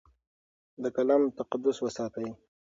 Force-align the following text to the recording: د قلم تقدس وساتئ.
د 0.81 0.83
قلم 0.95 1.21
تقدس 1.37 1.77
وساتئ. 1.81 2.27